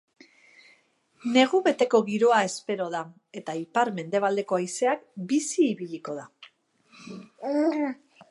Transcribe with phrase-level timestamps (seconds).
[1.33, 3.01] Negu beteko giroa espero da
[3.41, 6.27] eta ipar-mendebaldeko haizeak bizi ibiliko da.